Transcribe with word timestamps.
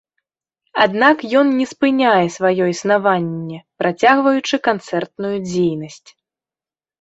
Аднак 0.83 1.17
ён 1.41 1.51
не 1.59 1.67
спыняе 1.73 2.23
сваё 2.37 2.63
існаванне, 2.73 3.59
працягваючы 3.83 4.55
канцэртную 4.69 5.33
дзейнасць. 5.49 6.09